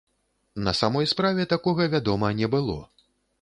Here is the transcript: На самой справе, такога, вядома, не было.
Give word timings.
На 0.67 0.71
самой 0.79 1.09
справе, 1.11 1.45
такога, 1.53 1.87
вядома, 1.95 2.33
не 2.41 2.51
было. 2.57 2.81